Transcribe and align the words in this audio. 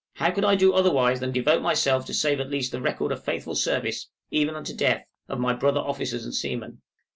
How 0.13 0.31
could 0.31 0.43
I 0.43 0.55
do 0.55 0.73
otherwise 0.73 1.19
than 1.19 1.31
devote 1.31 1.61
myself 1.61 2.07
to 2.07 2.13
save 2.15 2.39
at 2.39 2.49
least 2.49 2.71
the 2.71 2.81
record 2.81 3.11
of 3.11 3.23
faithful 3.23 3.53
service, 3.53 4.09
even 4.31 4.55
unto 4.55 4.73
death, 4.75 5.05
of 5.29 5.37
my 5.37 5.53
brother 5.53 5.79
officers 5.79 6.25
and 6.25 6.33
seamen? 6.33 6.81